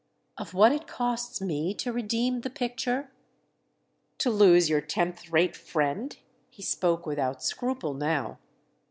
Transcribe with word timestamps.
"Of 0.35 0.55
what 0.55 0.71
it 0.71 0.87
costs 0.87 1.41
me 1.41 1.75
to 1.75 1.93
redeem 1.93 2.41
the 2.41 2.49
picture?" 2.49 3.11
"To 4.17 4.31
lose 4.31 4.67
your 4.67 4.81
tenth 4.81 5.29
rate 5.31 5.55
friend"—he 5.55 6.63
spoke 6.63 7.05
without 7.05 7.43
scruple 7.43 7.93
now. 7.93 8.39